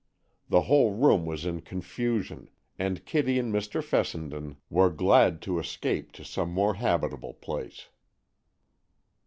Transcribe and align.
The 0.49 0.61
whole 0.63 0.95
room 0.95 1.27
was 1.27 1.45
in 1.45 1.61
confusion, 1.61 2.49
and 2.79 3.05
Kitty 3.05 3.37
and 3.37 3.53
Mr. 3.53 3.83
Fessenden 3.83 4.55
were 4.67 4.89
glad 4.89 5.43
to 5.43 5.59
escape 5.59 6.11
to 6.13 6.25
some 6.25 6.49
more 6.49 6.73
habitable 6.73 7.35
place. 7.35 7.89